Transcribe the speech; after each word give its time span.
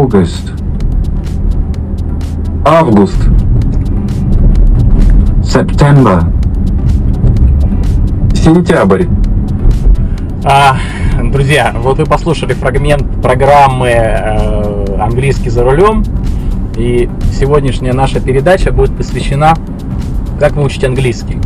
August. 0.00 0.54
August. 2.64 3.20
September. 5.44 6.24
Сентябрь. 8.34 9.04
А, 10.42 10.78
друзья, 11.22 11.74
вот 11.76 11.98
вы 11.98 12.06
послушали 12.06 12.54
фрагмент 12.54 13.20
программы 13.20 13.88
э, 13.88 14.96
«Английский 14.98 15.50
за 15.50 15.64
рулем». 15.64 16.02
И 16.78 17.10
сегодняшняя 17.38 17.92
наша 17.92 18.20
передача 18.20 18.72
будет 18.72 18.96
посвящена 18.96 19.54
как 20.38 20.52
выучить 20.52 20.82
английский. 20.82 21.36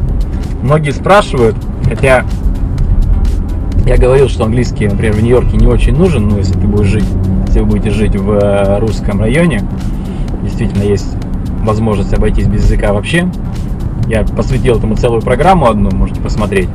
Многие 0.62 0.92
спрашивают, 0.92 1.56
хотя 1.88 2.24
я 3.84 3.96
говорил, 3.96 4.28
что 4.28 4.44
английский, 4.44 4.86
например, 4.86 5.14
в 5.14 5.22
Нью-Йорке 5.24 5.56
не 5.56 5.66
очень 5.66 5.96
нужен, 5.96 6.28
но 6.28 6.38
если 6.38 6.52
ты 6.52 6.68
будешь 6.68 6.86
жить, 6.86 7.08
если 7.54 7.60
вы 7.60 7.70
будете 7.70 7.90
жить 7.90 8.16
в 8.16 8.32
э, 8.32 8.80
русском 8.80 9.20
районе, 9.20 9.62
действительно 10.42 10.82
есть 10.82 11.16
возможность 11.62 12.12
обойтись 12.12 12.48
без 12.48 12.64
языка 12.64 12.92
вообще. 12.92 13.28
Я 14.08 14.24
посвятил 14.24 14.76
этому 14.76 14.96
целую 14.96 15.22
программу 15.22 15.68
одну, 15.68 15.88
можете 15.92 16.20
посмотреть. 16.20 16.68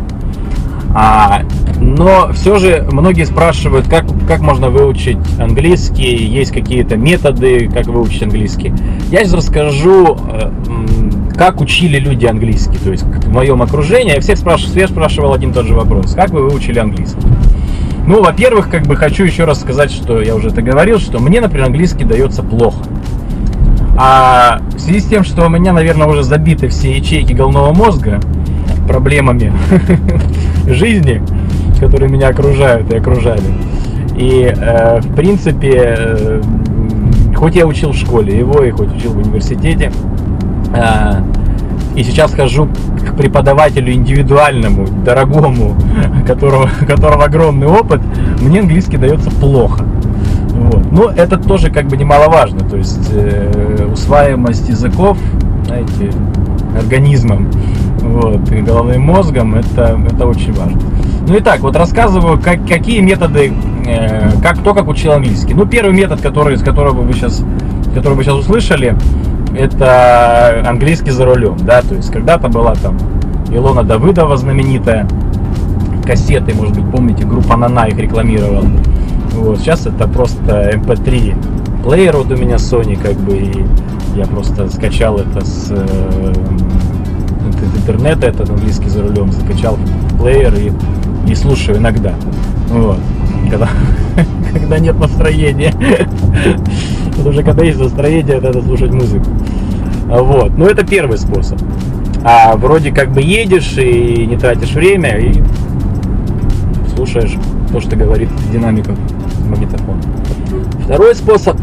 А, 0.95 1.41
но 1.81 2.31
все 2.31 2.59
же 2.59 2.87
многие 2.93 3.25
спрашивают, 3.25 3.89
как, 3.89 4.05
как 4.25 4.39
можно 4.39 4.69
выучить 4.69 5.17
английский, 5.37 6.15
есть 6.15 6.53
какие-то 6.53 6.95
методы, 6.95 7.67
как 7.67 7.87
выучить 7.87 8.23
английский. 8.23 8.71
Я 9.11 9.25
сейчас 9.25 9.33
расскажу, 9.33 10.17
э, 10.31 10.49
как 11.35 11.59
учили 11.59 11.99
люди 11.99 12.25
английский, 12.25 12.77
то 12.77 12.91
есть 12.91 13.03
в 13.03 13.33
моем 13.33 13.61
окружении. 13.61 14.13
Я 14.13 14.21
всех 14.21 14.37
спрашиваю, 14.37 14.79
я 14.79 14.87
спрашивал 14.87 15.33
один 15.33 15.49
и 15.51 15.53
тот 15.53 15.65
же 15.65 15.73
вопрос, 15.73 16.13
как 16.13 16.29
вы 16.29 16.47
выучили 16.47 16.79
английский? 16.79 17.27
Ну, 18.09 18.23
во-первых, 18.23 18.71
как 18.71 18.87
бы 18.87 18.95
хочу 18.95 19.23
еще 19.23 19.43
раз 19.43 19.61
сказать, 19.61 19.91
что 19.91 20.19
я 20.19 20.33
уже 20.33 20.47
это 20.47 20.63
говорил, 20.63 20.97
что 20.97 21.19
мне, 21.19 21.39
например, 21.41 21.67
английский 21.67 22.05
дается 22.05 22.41
плохо. 22.41 22.83
А 23.99 24.61
в 24.75 24.79
связи 24.79 24.99
с 24.99 25.05
тем, 25.05 25.23
что 25.23 25.45
у 25.45 25.49
меня, 25.49 25.73
наверное, 25.73 26.07
уже 26.07 26.23
забиты 26.23 26.69
все 26.69 26.97
ячейки 26.97 27.33
головного 27.33 27.71
мозга 27.71 28.19
проблемами 28.87 29.53
жизни, 30.67 31.21
которые 31.79 32.09
меня 32.09 32.29
окружают 32.29 32.91
и 32.91 32.97
окружали. 32.97 33.43
И, 34.17 34.51
э, 34.57 35.01
в 35.01 35.15
принципе, 35.15 35.95
э, 35.99 36.41
хоть 37.35 37.55
я 37.55 37.67
учил 37.67 37.91
в 37.91 37.95
школе 37.95 38.35
его, 38.35 38.63
и 38.63 38.71
хоть 38.71 38.91
учил 38.91 39.11
в 39.13 39.17
университете, 39.19 39.91
э, 40.73 41.11
и 41.95 42.03
сейчас 42.03 42.33
хожу 42.33 42.67
к 42.67 43.15
преподавателю 43.17 43.91
индивидуальному, 43.93 44.87
дорогому, 45.05 45.75
которого, 46.27 46.69
которого 46.87 47.25
огромный 47.25 47.67
опыт, 47.67 48.01
мне 48.41 48.59
английский 48.59 48.97
дается 48.97 49.31
плохо. 49.31 49.85
Вот. 50.51 50.91
Но 50.91 51.09
это 51.09 51.37
тоже 51.37 51.71
как 51.71 51.87
бы 51.87 51.97
немаловажно, 51.97 52.59
то 52.61 52.77
есть 52.77 53.09
э, 53.13 53.87
усваиваемость 53.91 54.67
языков, 54.69 55.17
знаете, 55.65 56.11
организмом, 56.77 57.49
вот, 58.01 58.51
и 58.51 58.61
головным 58.61 59.01
мозгом, 59.03 59.55
это, 59.55 59.99
это 60.11 60.25
очень 60.25 60.53
важно. 60.53 60.79
Ну 61.27 61.35
и 61.35 61.39
так, 61.41 61.59
вот 61.59 61.75
рассказываю, 61.75 62.39
как, 62.39 62.65
какие 62.67 63.01
методы, 63.01 63.53
э, 63.85 64.31
как, 64.41 64.59
кто 64.59 64.73
как 64.73 64.87
учил 64.87 65.11
английский. 65.11 65.53
Ну, 65.53 65.65
первый 65.65 65.93
метод, 65.93 66.21
который, 66.21 66.57
с 66.57 66.61
которого 66.61 67.01
вы 67.01 67.13
сейчас, 67.13 67.43
который 67.93 68.15
вы 68.15 68.23
сейчас 68.23 68.35
услышали, 68.35 68.95
это 69.55 70.63
английский 70.65 71.11
за 71.11 71.25
рулем, 71.25 71.57
да, 71.57 71.81
то 71.81 71.95
есть 71.95 72.11
когда-то 72.11 72.49
была 72.49 72.75
там 72.75 72.97
Илона 73.51 73.83
Давыдова 73.83 74.37
знаменитая, 74.37 75.07
кассеты, 76.05 76.53
может 76.53 76.75
быть, 76.75 76.89
помните, 76.91 77.25
группа 77.25 77.55
Нана 77.55 77.87
их 77.87 77.97
рекламировала. 77.97 78.65
Вот, 79.33 79.59
сейчас 79.59 79.85
это 79.85 80.07
просто 80.07 80.71
MP3 80.73 81.31
эм 81.31 81.83
плеер 81.83 82.17
вот 82.17 82.31
у 82.31 82.35
меня 82.35 82.55
Sony, 82.55 83.01
как 83.01 83.15
бы, 83.17 83.37
и 83.37 83.65
я 84.15 84.25
просто 84.25 84.69
скачал 84.69 85.17
это 85.17 85.45
с 85.45 85.67
э, 85.69 86.33
интернета, 87.77 88.27
этот 88.27 88.49
английский 88.49 88.89
за 88.89 89.01
рулем, 89.01 89.31
закачал 89.31 89.77
плеер 90.19 90.53
и, 90.55 90.71
и 91.29 91.35
слушаю 91.35 91.77
иногда. 91.77 92.13
Вот. 92.69 92.97
Когда, 93.49 93.69
когда 94.53 94.79
нет 94.79 94.99
настроения. 94.99 95.73
Что 97.19 97.43
когда 97.43 97.63
есть 97.63 97.79
настроение, 97.79 98.39
надо 98.39 98.61
слушать 98.61 98.91
музыку. 98.91 99.25
Вот. 100.07 100.57
Ну, 100.57 100.65
это 100.65 100.85
первый 100.85 101.17
способ. 101.17 101.59
А 102.23 102.55
вроде 102.55 102.91
как 102.91 103.11
бы 103.11 103.21
едешь 103.21 103.77
и 103.77 104.25
не 104.25 104.37
тратишь 104.37 104.71
время, 104.71 105.17
и 105.17 105.43
слушаешь 106.95 107.33
то, 107.71 107.79
что 107.79 107.95
говорит 107.95 108.29
динамика 108.51 108.95
магнитофона. 109.47 110.01
Второй 110.83 111.15
способ, 111.15 111.57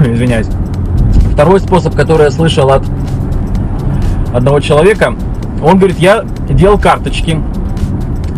извиняюсь, 0.00 0.48
второй 1.32 1.60
способ, 1.60 1.94
который 1.94 2.24
я 2.24 2.30
слышал 2.30 2.70
от 2.70 2.84
одного 4.34 4.60
человека, 4.60 5.14
он 5.62 5.78
говорит, 5.78 5.98
я 5.98 6.24
делал 6.48 6.78
карточки, 6.78 7.40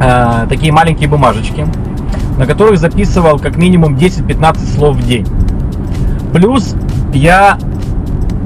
э, 0.00 0.46
такие 0.48 0.72
маленькие 0.72 1.08
бумажечки, 1.08 1.66
на 2.38 2.46
которых 2.46 2.78
записывал 2.78 3.38
как 3.38 3.56
минимум 3.56 3.96
10-15 3.96 4.74
слов 4.74 4.96
в 4.96 5.06
день. 5.06 5.26
Плюс 6.32 6.74
я 7.12 7.58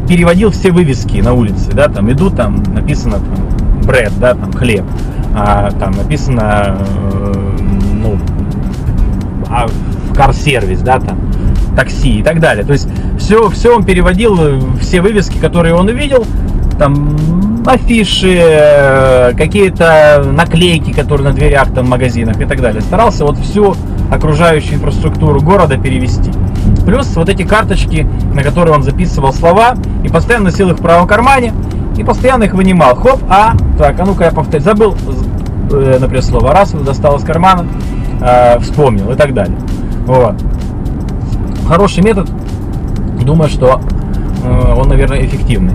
переводил 0.08 0.50
все 0.50 0.72
вывески 0.72 1.18
на 1.18 1.34
улице, 1.34 1.70
да, 1.72 1.88
там 1.88 2.10
иду, 2.10 2.30
там 2.30 2.62
написано 2.74 3.18
там, 3.18 3.82
bread, 3.82 4.12
да, 4.18 4.34
там 4.34 4.52
хлеб, 4.52 4.84
а, 5.34 5.70
там 5.72 5.92
написано, 5.92 6.78
э, 6.78 7.32
ну, 7.94 8.18
а, 9.48 9.66
кар-сервис, 10.14 10.80
да, 10.80 10.98
там, 10.98 11.18
такси 11.76 12.20
и 12.20 12.22
так 12.22 12.40
далее. 12.40 12.64
То 12.64 12.72
есть 12.72 12.88
все, 13.18 13.48
все 13.50 13.74
он 13.74 13.84
переводил, 13.84 14.36
э, 14.40 14.60
все 14.80 15.00
вывески, 15.00 15.38
которые 15.38 15.74
он 15.74 15.88
увидел, 15.88 16.26
там 16.78 17.16
афиши, 17.66 18.38
э, 18.38 19.32
какие-то 19.36 20.24
наклейки, 20.32 20.92
которые 20.92 21.28
на 21.28 21.34
дверях 21.34 21.72
там 21.72 21.88
магазинах 21.88 22.40
и 22.40 22.44
так 22.44 22.60
далее. 22.60 22.80
Старался 22.82 23.24
вот 23.24 23.38
всю 23.38 23.76
окружающую 24.10 24.74
инфраструктуру 24.74 25.40
города 25.40 25.76
перевести. 25.78 26.30
Плюс 26.84 27.14
вот 27.16 27.28
эти 27.28 27.42
карточки, 27.42 28.06
на 28.34 28.42
которые 28.42 28.74
он 28.74 28.82
записывал 28.82 29.32
слова 29.32 29.74
и 30.04 30.08
постоянно 30.08 30.46
носил 30.46 30.70
их 30.70 30.78
в 30.78 30.82
правом 30.82 31.06
кармане 31.06 31.52
и 31.96 32.04
постоянно 32.04 32.44
их 32.44 32.54
вынимал. 32.54 32.94
Хоп, 32.96 33.20
а, 33.28 33.54
так, 33.78 33.98
а 33.98 34.04
ну-ка 34.04 34.24
я 34.24 34.30
повторю, 34.32 34.62
забыл, 34.62 34.96
э, 35.72 35.98
например, 36.00 36.22
слово, 36.22 36.52
раз, 36.52 36.72
достал 36.72 37.16
из 37.16 37.24
кармана, 37.24 37.66
э, 38.20 38.58
вспомнил 38.60 39.10
и 39.12 39.14
так 39.14 39.34
далее. 39.34 39.56
Вот. 40.06 40.34
Хороший 41.68 42.02
метод, 42.02 42.28
думаю, 43.24 43.48
что 43.48 43.80
он, 44.76 44.88
наверное, 44.88 45.24
эффективный. 45.24 45.74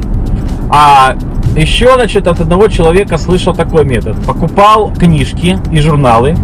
А 0.69 1.15
еще, 1.55 1.95
значит, 1.95 2.27
от 2.27 2.39
одного 2.39 2.67
человека 2.67 3.17
слышал 3.17 3.53
такой 3.53 3.85
метод. 3.85 4.15
Покупал 4.25 4.91
книжки 4.93 5.57
и 5.71 5.79
журналы, 5.79 6.35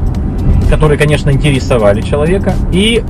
которые, 0.69 0.97
конечно, 0.97 1.29
интересовали 1.29 2.01
человека, 2.01 2.53
и 2.72 3.03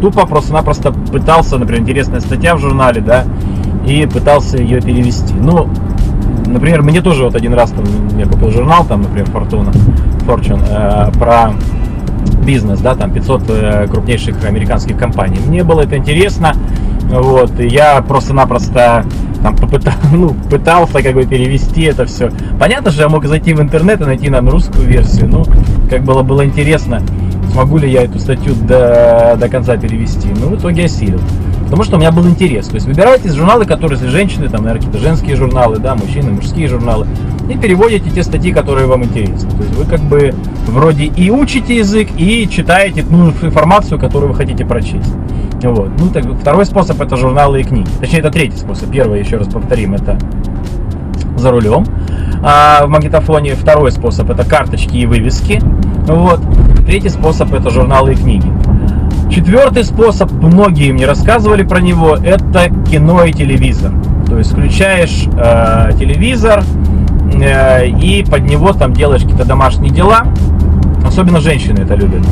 тупо 0.00 0.26
просто-напросто 0.26 0.92
пытался, 0.92 1.58
например, 1.58 1.82
интересная 1.82 2.20
статья 2.20 2.56
в 2.56 2.58
журнале, 2.58 3.00
да, 3.00 3.24
и 3.86 4.06
пытался 4.06 4.58
ее 4.58 4.80
перевести. 4.80 5.34
Ну, 5.34 5.68
например, 6.46 6.82
мне 6.82 7.00
тоже 7.00 7.24
вот 7.24 7.34
один 7.34 7.54
раз 7.54 7.70
там, 7.70 7.84
я 8.18 8.26
купил 8.26 8.50
журнал, 8.50 8.84
там, 8.84 9.02
например, 9.02 9.28
Fortuna, 9.28 9.72
Fortune, 10.26 10.64
э, 10.68 11.12
про 11.18 11.52
бизнес, 12.44 12.80
да, 12.80 12.94
там 12.94 13.12
500 13.12 13.42
э, 13.48 13.86
крупнейших 13.88 14.44
американских 14.44 14.96
компаний. 14.96 15.38
Мне 15.46 15.62
было 15.62 15.82
это 15.82 15.96
интересно, 15.96 16.54
вот, 17.10 17.58
и 17.60 17.66
я 17.66 18.02
просто-напросто 18.02 19.04
там 19.42 19.56
попытал, 19.56 19.94
ну, 20.12 20.34
пытался 20.50 21.02
как 21.02 21.14
бы 21.14 21.26
перевести 21.26 21.82
это 21.82 22.06
все. 22.06 22.30
Понятно 22.58 22.90
что 22.90 23.02
я 23.02 23.08
мог 23.08 23.24
зайти 23.26 23.52
в 23.52 23.60
интернет 23.60 24.00
и 24.00 24.04
найти 24.04 24.30
нам 24.30 24.48
русскую 24.48 24.86
версию, 24.86 25.28
ну, 25.28 25.44
как 25.90 26.04
было, 26.04 26.22
было 26.22 26.44
интересно, 26.44 27.02
смогу 27.52 27.78
ли 27.78 27.90
я 27.90 28.04
эту 28.04 28.18
статью 28.18 28.54
до, 28.54 29.36
до 29.38 29.48
конца 29.48 29.76
перевести. 29.76 30.28
Ну, 30.28 30.48
в 30.48 30.58
итоге 30.58 30.84
осилил. 30.84 31.20
Потому 31.64 31.84
что 31.84 31.96
у 31.96 32.00
меня 32.00 32.12
был 32.12 32.26
интерес. 32.28 32.68
То 32.68 32.74
есть 32.74 32.86
выбирайте 32.86 33.30
журналы, 33.30 33.64
которые, 33.64 33.98
если 33.98 34.10
женщины, 34.10 34.48
там, 34.48 34.62
наверное, 34.62 34.84
какие-то 34.84 34.98
женские 34.98 35.36
журналы, 35.36 35.78
да, 35.78 35.94
мужчины, 35.94 36.30
мужские 36.30 36.68
журналы, 36.68 37.06
и 37.48 37.56
переводите 37.56 38.10
те 38.10 38.22
статьи, 38.22 38.52
которые 38.52 38.86
вам 38.86 39.04
интересны. 39.04 39.50
То 39.50 39.62
есть 39.62 39.74
вы 39.74 39.84
как 39.86 40.00
бы 40.00 40.34
вроде 40.66 41.04
и 41.04 41.30
учите 41.30 41.78
язык, 41.78 42.08
и 42.18 42.46
читаете 42.50 43.04
ну, 43.08 43.30
информацию, 43.30 43.98
которую 43.98 44.32
вы 44.32 44.36
хотите 44.36 44.66
прочесть. 44.66 45.14
Вот. 45.62 45.90
Ну, 45.98 46.08
так, 46.10 46.24
второй 46.40 46.66
способ 46.66 47.00
это 47.00 47.16
журналы 47.16 47.60
и 47.60 47.64
книги. 47.64 47.88
Точнее, 48.00 48.18
это 48.18 48.30
третий 48.30 48.56
способ. 48.56 48.90
Первый, 48.90 49.20
еще 49.20 49.36
раз 49.36 49.48
повторим, 49.48 49.94
это 49.94 50.18
за 51.36 51.50
рулем 51.50 51.84
а, 52.42 52.84
в 52.84 52.88
магнитофоне. 52.88 53.54
Второй 53.54 53.92
способ 53.92 54.30
это 54.30 54.44
карточки 54.44 54.96
и 54.96 55.06
вывески. 55.06 55.60
Вот. 56.06 56.40
Третий 56.86 57.08
способ 57.08 57.52
это 57.52 57.70
журналы 57.70 58.12
и 58.12 58.16
книги. 58.16 58.50
Четвертый 59.30 59.84
способ, 59.84 60.30
многие 60.30 60.92
мне 60.92 61.06
рассказывали 61.06 61.62
про 61.62 61.80
него, 61.80 62.16
это 62.16 62.68
кино 62.90 63.24
и 63.24 63.32
телевизор. 63.32 63.92
То 64.26 64.36
есть 64.36 64.52
включаешь 64.52 65.26
э, 65.38 65.92
телевизор 65.98 66.62
э, 67.32 67.86
и 67.86 68.24
под 68.30 68.42
него 68.42 68.74
там 68.74 68.92
делаешь 68.92 69.22
какие-то 69.22 69.46
домашние 69.46 69.90
дела. 69.90 70.24
Особенно 71.06 71.40
женщины 71.40 71.80
это 71.80 71.94
любят. 71.94 72.26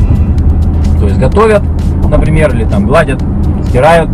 То 0.98 1.06
есть 1.06 1.18
готовят, 1.18 1.62
например, 2.10 2.54
или 2.54 2.64
там 2.64 2.86
гладят, 2.86 3.22
стирают 3.68 4.10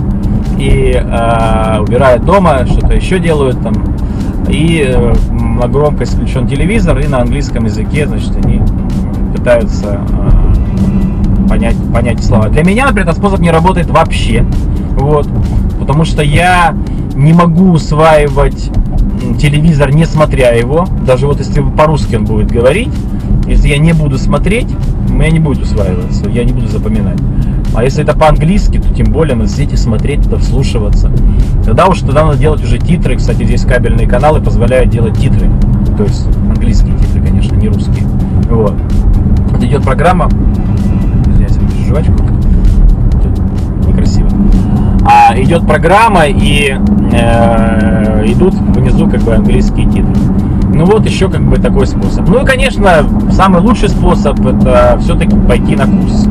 и 0.59 0.93
э, 0.95 1.79
убирают 1.81 2.25
дома, 2.25 2.67
что-то 2.67 2.95
еще 2.95 3.19
делают 3.19 3.61
там. 3.63 3.75
И 4.49 4.85
э, 4.87 5.15
на 5.31 5.67
громкость 5.69 6.15
включен 6.15 6.47
телевизор, 6.47 6.99
и 6.99 7.07
на 7.07 7.21
английском 7.21 7.65
языке, 7.65 8.07
значит, 8.07 8.37
они 8.37 8.63
пытаются 9.35 10.01
э, 10.09 11.49
понять, 11.49 11.77
понять 11.93 12.25
слова. 12.25 12.49
Для 12.49 12.65
меня, 12.65 12.87
например, 12.87 13.09
этот 13.09 13.19
способ 13.19 13.41
не 13.41 13.51
работает 13.51 13.89
вообще. 13.91 14.45
Вот. 14.93 15.29
Потому 15.79 16.05
что 16.05 16.23
я 16.23 16.75
не 17.15 17.33
могу 17.33 17.73
усваивать 17.73 18.71
телевизор, 19.39 19.93
не 19.93 20.05
смотря 20.05 20.51
его. 20.51 20.87
Даже 21.07 21.27
вот 21.27 21.39
если 21.39 21.61
по-русски 21.61 22.17
он 22.17 22.25
будет 22.25 22.51
говорить, 22.51 22.91
если 23.47 23.69
я 23.69 23.79
не 23.79 23.93
буду 23.93 24.19
смотреть, 24.19 24.69
у 25.09 25.13
меня 25.13 25.31
не 25.31 25.39
будет 25.39 25.63
усваиваться, 25.63 26.29
я 26.29 26.45
не 26.45 26.53
буду 26.53 26.69
запоминать. 26.69 27.19
А 27.77 27.85
если 27.85 28.03
это 28.03 28.17
по-английски, 28.17 28.79
то 28.79 28.93
тем 28.95 29.13
более 29.13 29.37
надо 29.37 29.51
сидеть 29.51 29.75
и 29.75 29.77
смотреть, 29.77 30.23
туда 30.23 30.39
вслушиваться. 30.39 31.11
Тогда 31.63 31.87
уж 31.89 32.01
тогда 32.01 32.25
надо 32.25 32.39
делать 32.39 32.65
уже 32.65 32.79
титры. 32.79 33.17
Кстати, 33.17 33.45
здесь 33.45 33.67
кабельные 33.67 34.07
каналы 34.07 34.41
позволяют 34.41 34.89
делать 34.89 35.19
титры. 35.19 35.51
То 35.99 36.05
есть 36.05 36.27
английские 36.49 36.97
титры, 36.97 37.21
конечно, 37.21 37.55
не 37.55 37.69
русские. 37.69 38.07
Вот. 38.49 38.73
Вот 39.51 39.63
идет 39.63 39.83
программа. 39.83 40.31
Извиняюсь, 41.27 41.59
жвачку. 41.87 42.15
Некрасиво. 43.87 44.31
А 45.05 45.39
идет 45.39 45.67
программа 45.67 46.29
и 46.29 46.75
э, 47.13 48.25
идут 48.27 48.55
внизу 48.55 49.07
как 49.07 49.21
бы 49.21 49.35
английские 49.35 49.85
титры. 49.85 50.15
Ну 50.73 50.87
вот 50.87 51.05
еще 51.05 51.29
как 51.29 51.43
бы 51.43 51.59
такой 51.59 51.87
способ. 51.87 52.27
Ну 52.27 52.43
и, 52.43 52.47
конечно, 52.47 53.07
самый 53.33 53.61
лучший 53.61 53.91
способ 53.91 54.41
это 54.47 54.99
все-таки 55.01 55.37
пойти 55.37 55.77
на 55.77 55.87
курс. 55.87 56.27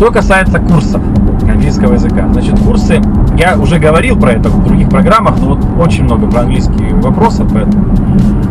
Что 0.00 0.10
касается 0.10 0.58
курсов 0.60 1.02
английского 1.46 1.92
языка. 1.92 2.26
Значит, 2.32 2.58
курсы, 2.60 3.02
я 3.36 3.58
уже 3.58 3.78
говорил 3.78 4.18
про 4.18 4.32
это 4.32 4.48
в 4.48 4.64
других 4.64 4.88
программах, 4.88 5.38
но 5.38 5.56
вот 5.56 5.58
очень 5.78 6.04
много 6.04 6.26
про 6.26 6.40
английский 6.40 6.94
вопросов, 7.02 7.50
поэтому 7.52 7.84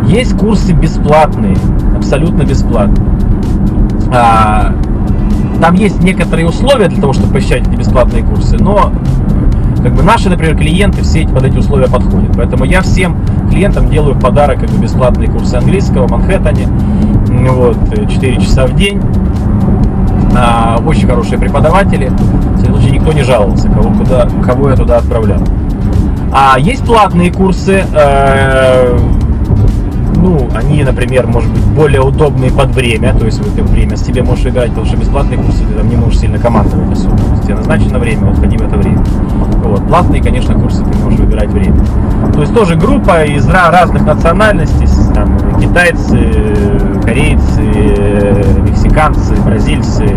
есть 0.05 0.37
курсы 0.37 0.73
бесплатные, 0.73 1.57
абсолютно 1.97 2.43
бесплатные. 2.43 3.03
А, 4.13 4.75
там 5.59 5.73
есть 5.73 6.03
некоторые 6.03 6.47
условия 6.47 6.87
для 6.87 7.01
того, 7.01 7.13
чтобы 7.13 7.33
посещать 7.33 7.67
эти 7.67 7.75
бесплатные 7.75 8.21
курсы, 8.21 8.55
но 8.59 8.91
как 9.81 9.95
бы 9.95 10.03
наши, 10.03 10.29
например, 10.29 10.55
клиенты 10.55 11.01
все 11.01 11.21
эти, 11.21 11.29
под 11.29 11.45
эти 11.45 11.57
условия 11.57 11.87
подходят. 11.87 12.29
Поэтому 12.37 12.63
я 12.65 12.83
всем 12.83 13.17
клиентам 13.49 13.89
делаю 13.89 14.13
в 14.13 14.19
подарок 14.19 14.59
как 14.59 14.69
бы 14.69 14.83
бесплатные 14.83 15.31
курсы 15.31 15.55
английского 15.55 16.05
в 16.05 16.11
Манхэттене. 16.11 16.67
Вот, 17.49 17.75
4 18.07 18.39
часа 18.39 18.67
в 18.67 18.75
день. 18.75 19.01
А, 20.35 20.79
очень 20.85 21.07
хорошие 21.07 21.39
преподаватели. 21.39 22.09
В 22.09 22.65
случае 22.65 22.91
никто 22.91 23.13
не 23.13 23.23
жаловался, 23.23 23.69
кого, 23.69 23.91
куда, 23.91 24.27
кого 24.45 24.69
я 24.69 24.75
туда 24.75 24.97
отправлял. 24.97 25.39
А 26.31 26.59
есть 26.59 26.85
платные 26.85 27.31
курсы, 27.31 27.83
э, 27.91 28.99
ну, 30.15 30.49
они, 30.53 30.83
например, 30.83 31.27
может 31.27 31.51
быть, 31.51 31.63
более 31.63 32.01
удобные 32.01 32.51
под 32.51 32.69
время, 32.75 33.15
то 33.17 33.25
есть 33.25 33.39
в 33.39 33.53
это 33.53 33.63
время 33.63 33.97
с 33.97 34.01
тебе 34.01 34.21
можешь 34.21 34.45
играть, 34.45 34.69
потому 34.69 34.85
что 34.85 34.97
бесплатные 34.97 35.39
курсы 35.39 35.63
ты 35.63 35.73
там 35.73 35.89
не 35.89 35.95
можешь 35.95 36.19
сильно 36.19 36.37
командовать 36.37 36.91
особо. 36.91 37.17
То 37.17 37.31
есть 37.31 37.43
тебе 37.43 37.55
назначено 37.55 37.99
время, 37.99 38.25
вот 38.25 38.39
ходи 38.39 38.57
в 38.57 38.61
это 38.61 38.77
время. 38.77 39.03
Вот. 39.63 39.87
Платные, 39.87 40.21
конечно, 40.21 40.53
курсы 40.53 40.83
ты 40.83 40.97
можешь 40.99 41.19
выбирать 41.19 41.49
время. 41.49 41.79
То 42.33 42.41
есть 42.41 42.53
тоже 42.53 42.75
группа 42.75 43.23
из 43.23 43.47
разных 43.47 44.05
национальностей, 44.05 44.87
там, 45.15 45.38
китайцы, 45.59 46.17
корейцы, 47.03 47.61
мексиканцы, 48.61 49.35
бразильцы, 49.43 50.15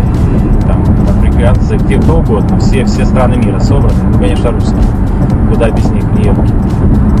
там, 0.67 0.83
африканцы, 1.09 1.77
где 1.77 1.97
кто 1.97 2.17
угодно, 2.19 2.59
все, 2.59 2.85
все 2.85 3.05
страны 3.05 3.35
мира 3.35 3.59
собраны, 3.59 4.03
ну, 4.11 4.17
конечно, 4.17 4.51
русские, 4.51 4.81
куда 5.49 5.69
без 5.69 5.85
них, 5.91 6.03
не 6.13 6.25
евки. 6.25 6.53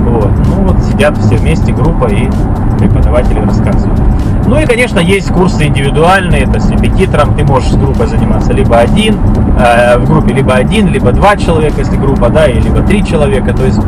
Вот. 0.09 0.31
Ну 0.47 0.63
вот 0.67 0.83
сидят 0.83 1.17
все 1.17 1.37
вместе, 1.37 1.71
группа, 1.73 2.05
и 2.05 2.29
преподаватели 2.79 3.39
рассказывают. 3.39 3.99
Ну 4.45 4.59
и, 4.59 4.65
конечно, 4.65 4.99
есть 4.99 5.29
курсы 5.31 5.65
индивидуальные, 5.65 6.43
это 6.43 6.59
с 6.59 6.69
репетитором 6.69 7.33
ты 7.35 7.45
можешь 7.45 7.71
с 7.71 7.75
группой 7.75 8.07
заниматься 8.07 8.51
либо 8.51 8.77
один, 8.77 9.17
э, 9.57 9.97
в 9.97 10.07
группе 10.07 10.33
либо 10.33 10.53
один, 10.53 10.87
либо 10.87 11.11
два 11.13 11.37
человека, 11.37 11.75
если 11.79 11.95
группа, 11.95 12.29
да, 12.29 12.47
и 12.47 12.59
либо 12.59 12.81
три 12.81 13.03
человека, 13.05 13.53
то 13.53 13.63
есть 13.63 13.79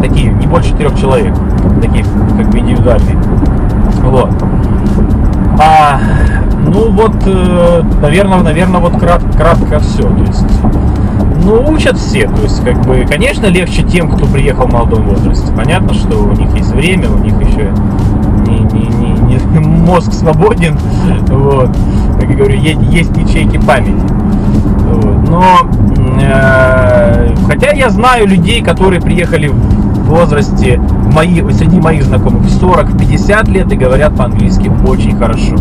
такие, 0.00 0.32
не 0.32 0.46
больше 0.46 0.74
трех 0.74 0.98
человек, 0.98 1.34
такие 1.80 2.04
как 2.36 2.50
бы 2.50 2.58
индивидуальные. 2.58 3.16
Вот. 4.10 4.30
А, 5.60 6.00
ну 6.66 6.90
вот, 6.90 7.14
э, 7.26 7.82
наверное, 8.02 8.40
наверное, 8.40 8.80
вот 8.80 8.98
крат, 8.98 9.22
кратко 9.36 9.78
все. 9.78 10.02
То 10.02 10.24
есть, 10.26 10.46
ну, 11.44 11.72
учат 11.72 11.96
все. 11.96 12.28
То 12.28 12.42
есть, 12.42 12.64
как 12.64 12.84
бы, 12.84 13.06
конечно, 13.08 13.46
легче 13.46 13.84
тем, 13.84 14.10
кто 14.10 14.26
приехал 14.26 14.66
в 14.66 14.72
молодом 14.72 15.04
возрасте. 15.04 15.52
Понятно, 15.56 15.94
что 15.94 16.24
у 16.24 16.32
них 16.32 16.52
есть 16.56 16.70
время, 16.72 17.08
у 17.08 17.18
них 17.18 17.40
еще 17.40 17.72
не, 18.48 18.58
не, 18.58 18.88
не, 18.88 19.38
не 19.52 19.58
мозг 19.60 20.12
свободен. 20.12 20.76
Вот. 21.28 21.70
Как 22.18 22.28
я 22.28 22.36
говорю, 22.36 22.56
есть, 22.58 22.82
есть 22.90 23.16
ячейки 23.16 23.58
памяти. 23.58 24.02
Вот. 24.88 25.28
Но 25.28 25.44
э, 26.20 27.32
хотя 27.46 27.70
я 27.70 27.90
знаю 27.90 28.26
людей, 28.26 28.60
которые 28.60 29.00
приехали 29.00 29.48
в 29.48 29.89
возрасте 30.10 30.78
мои, 31.12 31.42
среди 31.52 31.80
моих 31.80 32.04
знакомых 32.04 32.42
в 32.42 32.62
40-50 32.62 33.50
лет 33.50 33.72
и 33.72 33.76
говорят 33.76 34.16
по-английски 34.16 34.70
очень 34.86 35.16
хорошо. 35.16 35.56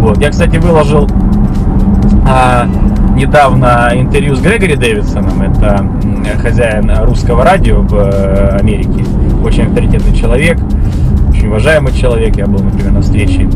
Вот. 0.00 0.18
Я, 0.18 0.30
кстати, 0.30 0.56
выложил 0.56 1.08
а, 2.26 2.66
недавно 3.14 3.90
интервью 3.94 4.36
с 4.36 4.40
Грегори 4.40 4.76
Дэвидсоном, 4.76 5.42
это 5.42 5.84
хозяин 6.40 6.90
русского 7.04 7.44
радио 7.44 7.80
в 7.80 7.94
э, 7.94 8.58
Америке, 8.58 9.04
очень 9.44 9.66
авторитетный 9.66 10.14
человек, 10.16 10.58
очень 11.30 11.48
уважаемый 11.48 11.92
человек, 11.92 12.36
я 12.36 12.46
был, 12.46 12.62
например, 12.62 12.92
на 12.92 13.02
встрече 13.02 13.48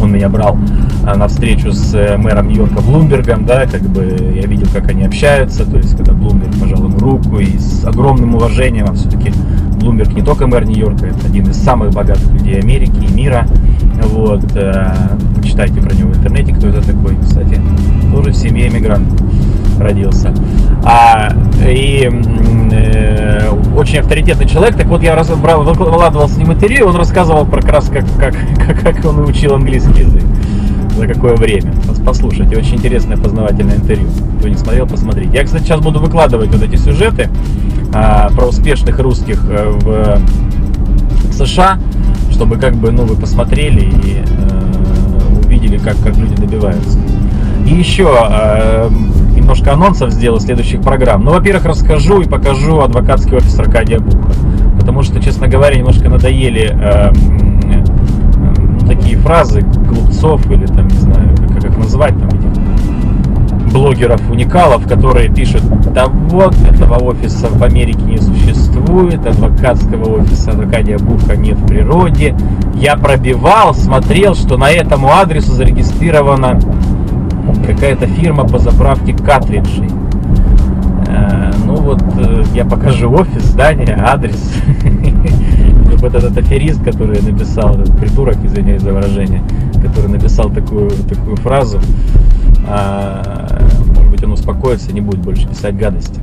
он 0.00 0.12
меня 0.12 0.28
брал 0.28 0.58
а, 1.06 1.16
на 1.16 1.28
встречу 1.28 1.72
с 1.72 1.94
э, 1.94 2.16
мэром 2.16 2.48
Нью-Йорка 2.48 2.80
Блумбергом, 2.80 3.44
да, 3.44 3.66
как 3.66 3.82
бы 3.82 4.04
я 4.34 4.46
видел, 4.46 4.66
как 4.72 4.88
они 4.88 5.04
общаются, 5.04 5.64
то 5.64 5.76
есть 5.76 5.96
когда 5.96 6.12
Блумберг 6.12 6.54
пожал 6.58 6.84
ему 6.84 6.98
руку 6.98 7.38
и 7.38 7.58
с 7.58 7.84
огромным 7.84 8.34
уважением, 8.34 8.86
а 8.88 8.94
все-таки 8.94 9.32
Блумберг 9.80 10.12
не 10.12 10.22
только 10.22 10.46
мэр 10.46 10.66
Нью-Йорка, 10.66 11.06
это 11.06 11.26
один 11.26 11.50
из 11.50 11.56
самых 11.56 11.92
богатых 11.92 12.30
людей 12.32 12.60
Америки 12.60 13.06
и 13.08 13.12
мира, 13.12 13.46
вот, 14.04 14.44
э, 14.54 14.94
почитайте 15.36 15.80
про 15.80 15.94
него 15.94 16.10
в 16.10 16.16
интернете, 16.18 16.54
кто 16.54 16.68
это 16.68 16.82
такой, 16.86 17.16
кстати, 17.20 17.60
тоже 18.12 18.30
в 18.30 18.36
семье 18.36 18.68
иммигрантов 18.68 19.20
родился. 19.80 20.34
А, 20.84 21.30
и 21.66 22.10
э, 22.72 23.50
очень 23.76 23.98
авторитетный 23.98 24.46
человек. 24.46 24.76
Так 24.76 24.86
вот, 24.86 25.02
я 25.02 25.14
раз, 25.14 25.30
брал, 25.30 25.62
выкладывал 25.62 26.28
с 26.28 26.36
ним 26.36 26.52
интервью, 26.52 26.86
он 26.86 26.96
рассказывал 26.96 27.44
про 27.44 27.60
как 27.60 27.72
раз, 27.72 27.88
как, 27.88 28.04
как, 28.18 28.80
как, 28.80 29.04
он 29.04 29.20
учил 29.20 29.54
английский 29.54 30.00
язык. 30.00 30.22
За 30.96 31.06
какое 31.06 31.36
время. 31.36 31.74
Послушайте, 32.04 32.56
очень 32.56 32.76
интересное 32.76 33.18
познавательное 33.18 33.76
интервью. 33.76 34.08
Кто 34.38 34.48
не 34.48 34.56
смотрел, 34.56 34.86
посмотрите. 34.86 35.30
Я, 35.34 35.44
кстати, 35.44 35.64
сейчас 35.64 35.80
буду 35.80 36.00
выкладывать 36.00 36.50
вот 36.50 36.62
эти 36.62 36.76
сюжеты 36.76 37.28
а, 37.92 38.30
про 38.30 38.46
успешных 38.46 38.98
русских 38.98 39.44
э, 39.48 39.70
в 39.70 40.20
США, 41.32 41.78
чтобы 42.30 42.56
как 42.56 42.76
бы, 42.76 42.90
ну, 42.92 43.04
вы 43.04 43.14
посмотрели 43.16 43.80
и 43.80 44.22
э, 44.24 45.44
увидели, 45.44 45.78
как, 45.78 45.96
как 46.02 46.16
люди 46.16 46.34
добиваются. 46.34 46.98
И 47.66 47.74
еще 47.74 48.10
э, 48.30 48.88
немножко 49.46 49.74
анонсов 49.74 50.10
сделаю 50.10 50.40
следующих 50.40 50.80
программ. 50.80 51.22
Ну, 51.22 51.30
во-первых, 51.30 51.66
расскажу 51.66 52.20
и 52.20 52.26
покажу 52.26 52.80
адвокатский 52.80 53.36
офис 53.36 53.56
Аркадия 53.60 54.00
Буха. 54.00 54.32
Потому 54.76 55.04
что, 55.04 55.22
честно 55.22 55.46
говоря, 55.46 55.76
немножко 55.76 56.08
надоели 56.08 56.76
э, 56.76 57.12
э, 57.62 58.86
такие 58.88 59.16
фразы 59.18 59.60
глупцов 59.60 60.44
или 60.50 60.66
там, 60.66 60.88
не 60.88 60.98
знаю, 60.98 61.28
как, 61.36 61.62
как 61.62 61.64
их 61.70 61.78
называть, 61.78 62.18
там 62.18 62.26
этих 62.26 63.72
блогеров-уникалов, 63.72 64.88
которые 64.88 65.32
пишут, 65.32 65.62
да 65.92 66.06
вот, 66.06 66.56
этого 66.62 66.96
офиса 67.04 67.46
в 67.48 67.62
Америке 67.62 68.02
не 68.02 68.18
существует, 68.18 69.24
адвокатского 69.24 70.22
офиса 70.22 70.50
Аркадия 70.52 70.98
Буха 70.98 71.36
нет 71.36 71.56
в 71.56 71.66
природе. 71.68 72.34
Я 72.74 72.96
пробивал, 72.96 73.74
смотрел, 73.74 74.34
что 74.34 74.56
на 74.56 74.70
этому 74.70 75.12
адресу 75.12 75.52
зарегистрировано 75.52 76.58
какая-то 77.66 78.06
фирма 78.06 78.46
по 78.46 78.58
заправке 78.58 79.14
картриджей. 79.14 79.90
Э, 81.08 81.50
ну 81.64 81.76
вот 81.76 82.02
э, 82.18 82.44
я 82.54 82.64
покажу 82.64 83.10
офис, 83.12 83.42
здание, 83.42 83.96
адрес. 83.96 84.52
Вот 85.98 86.14
этот 86.14 86.36
аферист, 86.36 86.84
который 86.84 87.22
написал, 87.22 87.80
этот 87.80 87.96
придурок, 87.98 88.36
извиняюсь 88.44 88.82
за 88.82 88.92
выражение, 88.92 89.42
который 89.82 90.10
написал 90.10 90.50
такую, 90.50 90.90
такую 90.90 91.36
фразу, 91.36 91.80
а, 92.68 93.58
может 93.94 94.10
быть, 94.10 94.22
он 94.22 94.32
успокоится, 94.32 94.92
не 94.92 95.00
будет 95.00 95.20
больше 95.20 95.48
писать 95.48 95.76
гадости. 95.76 96.20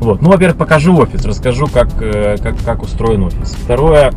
Вот. 0.00 0.22
Ну, 0.22 0.30
во-первых, 0.30 0.58
покажу 0.58 0.96
офис, 0.96 1.24
расскажу, 1.24 1.68
как, 1.68 1.88
э, 2.00 2.36
как, 2.42 2.56
как 2.64 2.82
устроен 2.82 3.22
офис. 3.22 3.56
Второе, 3.64 4.12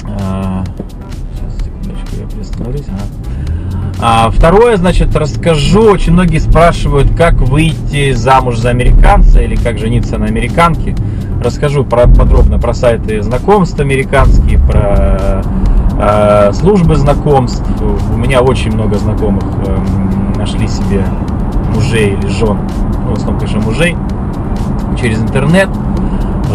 сейчас, 0.00 1.54
секундочку, 1.62 2.16
я 2.18 2.26
приостановлюсь. 2.26 2.86
А 4.02 4.30
второе, 4.30 4.78
значит, 4.78 5.14
расскажу. 5.14 5.82
Очень 5.82 6.14
многие 6.14 6.38
спрашивают, 6.38 7.14
как 7.16 7.34
выйти 7.34 8.12
замуж 8.12 8.56
за 8.56 8.70
американца 8.70 9.40
или 9.42 9.56
как 9.56 9.78
жениться 9.78 10.16
на 10.16 10.24
американке. 10.24 10.94
Расскажу 11.44 11.84
про, 11.84 12.06
подробно 12.06 12.58
про 12.58 12.72
сайты 12.72 13.22
знакомств 13.22 13.78
американские, 13.78 14.58
про 14.58 15.42
э, 15.98 16.52
службы 16.54 16.96
знакомств. 16.96 17.62
У 17.80 18.16
меня 18.16 18.40
очень 18.40 18.72
много 18.72 18.96
знакомых 18.96 19.44
э, 19.66 20.38
нашли 20.38 20.66
себе 20.66 21.04
мужей 21.74 22.14
или 22.14 22.26
жен, 22.28 22.58
ну, 23.04 23.10
в 23.10 23.18
основном, 23.18 23.38
конечно, 23.38 23.60
мужей 23.60 23.96
через 24.98 25.20
интернет. 25.20 25.68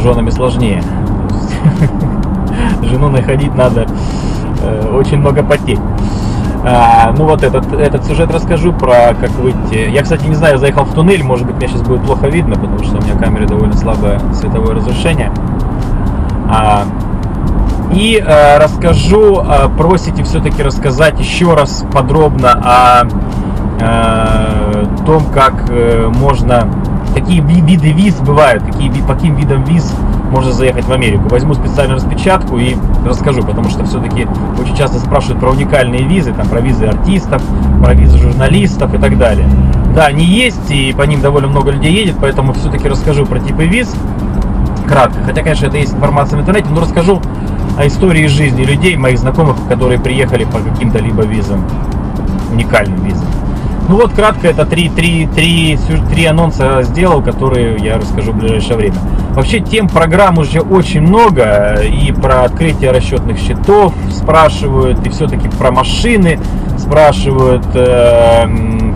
Женами 0.02 0.30
сложнее. 0.32 0.84
Жену 2.84 3.10
находить 3.10 3.56
надо 3.56 3.88
э, 4.62 4.92
очень 4.94 5.18
много 5.18 5.44
потеть. 5.44 5.80
А, 6.68 7.14
ну 7.16 7.26
вот 7.26 7.44
этот, 7.44 7.72
этот 7.74 8.06
сюжет 8.06 8.32
расскажу 8.32 8.74
про 8.74 9.14
как 9.20 9.30
выйти. 9.32 9.88
Я, 9.90 10.02
кстати, 10.02 10.26
не 10.26 10.34
знаю, 10.34 10.58
заехал 10.58 10.84
в 10.84 10.96
туннель, 10.96 11.24
может 11.24 11.46
быть, 11.46 11.58
мне 11.58 11.68
сейчас 11.68 11.84
будет 11.84 12.02
плохо 12.02 12.28
видно, 12.28 12.56
потому 12.56 12.84
что 12.84 12.98
у 12.98 13.02
меня 13.02 13.14
камера 13.16 13.46
довольно 13.46 13.78
слабое 13.78 14.20
световое 14.34 14.74
разрешение. 14.74 15.32
А, 16.50 16.86
и 17.94 18.18
а, 18.18 18.58
расскажу, 18.58 19.44
а, 19.46 19.70
просите 19.70 20.24
все-таки 20.24 20.64
рассказать 20.64 21.20
еще 21.20 21.54
раз 21.54 21.86
подробно 21.94 22.54
о 22.54 23.08
а, 23.80 24.86
том, 25.06 25.24
как 25.26 25.66
а, 25.70 26.10
можно, 26.10 26.68
какие 27.14 27.42
виды 27.42 27.92
виз 27.92 28.16
бывают, 28.16 28.64
какие, 28.64 28.90
по 29.02 29.14
каким 29.14 29.36
видам 29.36 29.64
виз 29.66 29.94
можно 30.32 30.52
заехать 30.52 30.86
в 30.86 30.92
Америку. 30.92 31.30
Возьму 31.30 31.54
специальную 31.54 31.98
распечатку 31.98 32.58
и 32.58 32.76
расскажу, 33.06 33.44
потому 33.44 33.70
что 33.70 33.86
все-таки 33.86 34.28
очень 34.60 34.76
часто 34.76 35.00
спрашивают 35.00 35.40
про 35.40 35.52
уникальные 35.52 36.04
визы, 36.04 36.34
там, 36.34 36.48
про 36.48 36.62
визы 36.62 36.86
артистов, 36.86 37.42
про 37.82 37.94
визы 37.94 38.18
журналистов 38.18 38.94
и 38.94 38.98
так 38.98 39.18
далее. 39.18 39.48
Да, 39.94 40.06
они 40.08 40.26
есть, 40.26 40.70
и 40.70 40.94
по 40.94 41.04
ним 41.04 41.22
довольно 41.22 41.48
много 41.48 41.72
людей 41.72 41.94
едет, 41.94 42.16
поэтому 42.20 42.54
все-таки 42.54 42.88
расскажу 42.88 43.26
про 43.26 43.40
типы 43.40 43.66
виз 43.66 43.96
кратко. 44.88 45.20
Хотя, 45.26 45.42
конечно, 45.42 45.68
это 45.68 45.78
есть 45.78 45.94
информация 45.94 46.38
в 46.38 46.42
интернете, 46.42 46.68
но 46.70 46.82
расскажу 46.82 47.22
о 47.78 47.88
истории 47.88 48.28
жизни 48.28 48.64
людей, 48.64 48.96
моих 48.96 49.20
знакомых, 49.20 49.58
которые 49.68 50.00
приехали 50.00 50.46
по 50.46 50.60
каким-то 50.60 51.00
либо 51.00 51.24
визам, 51.24 51.64
уникальным 52.52 53.04
визам. 53.04 53.28
Ну 53.88 53.98
вот, 53.98 54.14
кратко, 54.14 54.48
это 54.48 54.66
три, 54.66 54.90
три, 54.90 55.28
три, 55.28 55.78
три 56.10 56.26
анонса 56.26 56.82
сделал, 56.84 57.22
которые 57.22 57.78
я 57.78 57.98
расскажу 57.98 58.32
в 58.32 58.38
ближайшее 58.38 58.78
время. 58.78 58.96
Вообще, 59.36 59.60
тем 59.60 59.90
программ 59.90 60.38
уже 60.38 60.62
очень 60.62 61.02
много, 61.02 61.82
и 61.84 62.14
про 62.14 62.46
открытие 62.46 62.92
расчетных 62.92 63.38
счетов 63.38 63.94
спрашивают, 64.10 65.06
и 65.06 65.10
все-таки 65.10 65.50
про 65.50 65.72
машины 65.72 66.40
спрашивают, 66.78 67.66
э, 67.74 68.48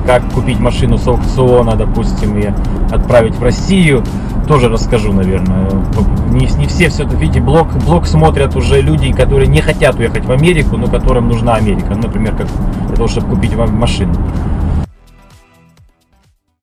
как 0.05 0.24
купить 0.31 0.60
машину 0.60 0.98
с 0.98 1.05
аукциона, 1.08 1.75
допустим, 1.75 2.38
и 2.38 2.51
отправить 2.89 3.36
в 3.36 3.43
Россию. 3.43 4.01
Тоже 4.48 4.69
расскажу, 4.69 5.12
наверное. 5.12 5.69
Не, 6.31 6.48
не 6.58 6.67
все 6.67 6.88
все-таки, 6.88 7.17
видите, 7.17 7.41
блог, 7.41 7.67
блог 7.86 8.08
смотрят 8.08 8.55
уже 8.55 8.81
люди, 8.81 9.12
которые 9.12 9.48
не 9.48 9.62
хотят 9.62 10.00
уехать 10.00 10.25
в 10.25 10.31
Америку, 10.31 10.77
но 10.77 10.88
которым 10.88 11.27
нужна 11.27 11.55
Америка. 11.55 11.96
Например, 11.96 12.34
как 12.36 12.48
для 12.88 12.96
того, 12.96 13.10
чтобы 13.10 13.36
купить 13.36 13.55
машину. 13.55 14.13